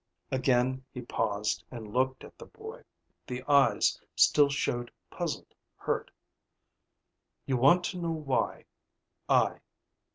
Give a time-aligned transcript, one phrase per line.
[0.31, 2.81] Again he paused and looked at the boy.
[3.27, 6.09] The eyes still showed puzzled hurt.
[7.45, 8.65] "You want to know why.
[9.29, 9.59] I